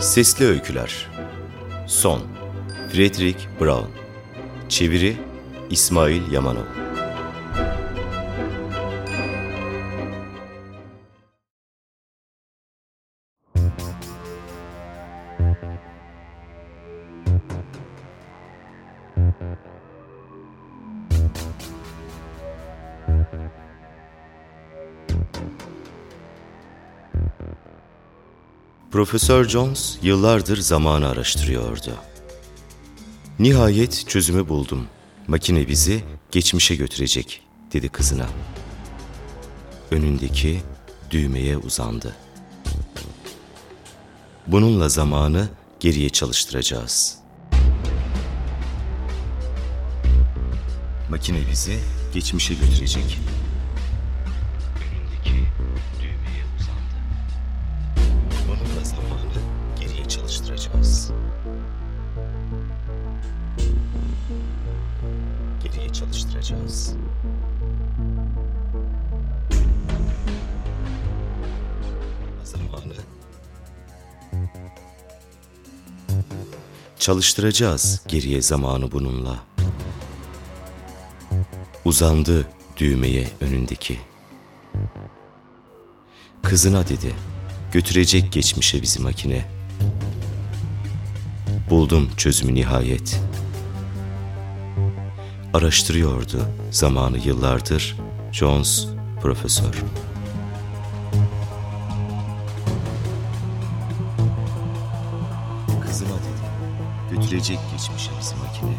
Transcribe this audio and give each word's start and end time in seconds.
Sesli 0.00 0.44
Öyküler. 0.44 1.06
Son. 1.86 2.22
Frederick 2.92 3.38
Brown. 3.60 3.90
Çeviri 4.68 5.16
İsmail 5.70 6.32
Yamanov 6.32 6.86
Profesör 28.90 29.48
Jones 29.48 29.98
yıllardır 30.02 30.56
zamanı 30.56 31.08
araştırıyordu. 31.08 31.94
Nihayet 33.38 34.04
çözümü 34.08 34.48
buldum. 34.48 34.86
Makine 35.26 35.68
bizi 35.68 36.04
geçmişe 36.30 36.74
götürecek, 36.74 37.42
dedi 37.72 37.88
kızına. 37.88 38.26
Önündeki 39.90 40.60
düğmeye 41.10 41.56
uzandı. 41.58 42.16
Bununla 44.46 44.88
zamanı 44.88 45.48
geriye 45.80 46.08
çalıştıracağız. 46.08 47.18
Makine 51.10 51.38
bizi 51.50 51.78
geçmişe 52.14 52.54
götürecek. 52.54 53.18
Çalıştıracağız. 65.98 66.94
Zamanı 72.44 72.94
çalıştıracağız 76.98 78.00
geriye 78.08 78.42
zamanı 78.42 78.92
bununla. 78.92 79.38
Uzandı 81.84 82.48
düğmeye 82.76 83.28
önündeki. 83.40 83.98
Kızına 86.42 86.88
dedi, 86.88 87.14
götürecek 87.72 88.32
geçmişe 88.32 88.82
bizi 88.82 89.00
makine. 89.00 89.44
Buldum 91.70 92.10
çözümü 92.16 92.54
nihayet. 92.54 93.20
Araştırıyordu 95.56 96.38
zamanı 96.70 97.18
yıllardır 97.18 97.96
Jones 98.32 98.86
profesör. 99.22 99.82
Kızına 105.86 106.08
dedi, 106.08 107.10
götürecek 107.10 107.58
geçmişe 107.72 108.10
bizi 108.20 108.34
makine. 108.34 108.76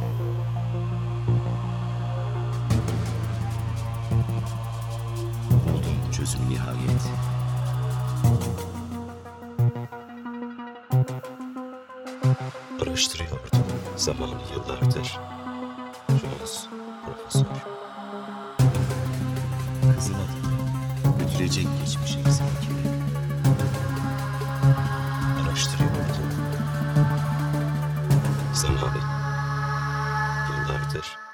Buldum 5.65 6.11
çözümü 6.11 6.49
nihayet. 6.49 7.01
Araştırıyordum 12.81 13.63
zamanı 13.95 14.41
yıllardır. 14.55 15.36
Profesör. 17.05 17.45
Kızın 19.95 20.13
adı 20.13 21.19
götürecek 21.19 21.67
geçmişe 21.79 22.23
sanki. 22.23 22.67
Araştırıyor 25.43 25.89
muydun? 25.89 26.27
Yıllardır 30.49 31.26